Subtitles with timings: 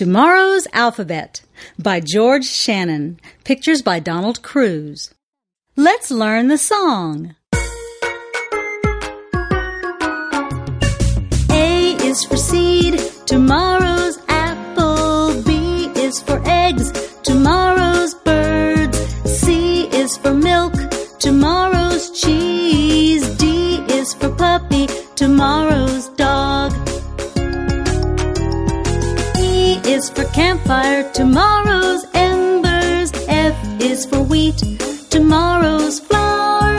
[0.00, 1.42] Tomorrow's Alphabet
[1.78, 3.20] by George Shannon.
[3.44, 5.12] Pictures by Donald Crews.
[5.76, 7.34] Let's learn the song.
[11.50, 15.42] A is for seed, tomorrow's apple.
[15.42, 16.92] B is for eggs,
[17.22, 18.96] tomorrow's birds.
[19.26, 20.72] C is for milk,
[21.18, 23.36] tomorrow's cheese.
[23.36, 25.89] D is for puppy, tomorrow's
[30.00, 33.10] is for campfire, tomorrow's embers.
[33.28, 34.58] F is for wheat,
[35.10, 36.78] tomorrow's flour.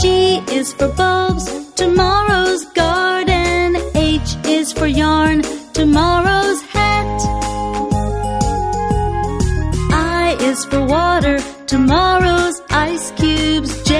[0.00, 3.76] G is for bulbs, tomorrow's garden.
[3.96, 7.18] H is for yarn, tomorrow's hat.
[9.92, 13.82] I is for water, tomorrow's ice cubes.
[13.82, 13.94] J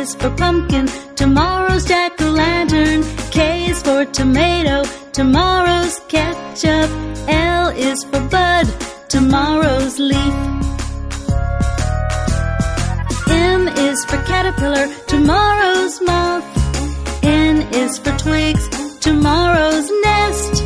[0.00, 0.86] is for pumpkin,
[1.16, 3.02] tomorrow's jack o' lantern.
[3.32, 7.01] K is for tomato, tomorrow's ketchup.
[13.92, 16.44] Is for caterpillar, tomorrow's moth.
[17.22, 18.64] N is for twigs,
[19.00, 20.62] tomorrow's nest.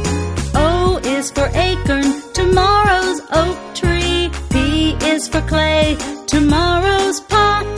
[0.54, 4.30] O is for acorn, tomorrow's oak tree.
[4.50, 5.96] P is for clay,
[6.28, 7.76] tomorrow's pot.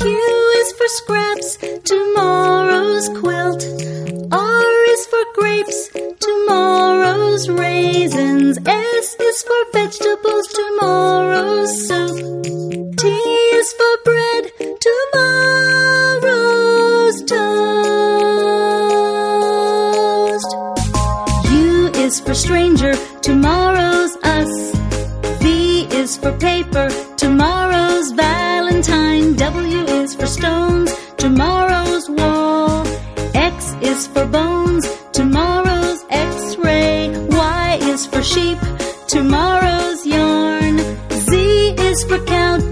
[0.00, 0.04] Q
[0.60, 1.50] is for scraps,
[1.92, 3.62] tomorrow's quilt.
[4.32, 5.80] R is for grapes,
[6.26, 8.58] tomorrow's raisins.
[8.64, 12.31] S is for vegetables, tomorrow's soup.
[22.12, 24.52] is for stranger, tomorrow's us.
[25.40, 29.34] V is for paper, tomorrow's Valentine.
[29.36, 32.86] W is for stones, tomorrow's wall.
[33.34, 37.08] X is for bones, tomorrow's x ray.
[37.28, 38.58] Y is for sheep,
[39.08, 40.76] tomorrow's yarn.
[41.12, 41.30] Z
[41.88, 42.71] is for count.